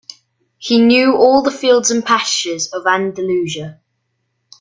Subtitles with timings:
[0.57, 3.81] He knew all the fields and pastures of Andalusia.